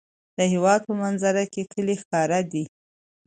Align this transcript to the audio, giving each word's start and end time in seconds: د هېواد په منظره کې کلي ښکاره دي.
د 0.37 0.39
هېواد 0.53 0.81
په 0.87 0.93
منظره 1.03 1.43
کې 1.53 1.63
کلي 1.73 1.95
ښکاره 2.01 2.39
دي. 2.51 2.63